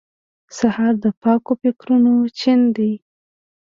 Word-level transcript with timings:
سهار 0.57 0.93
د 1.03 1.05
پاکو 1.21 1.51
فکرونو 1.61 2.13
چین 2.39 2.61
دی. 2.75 2.93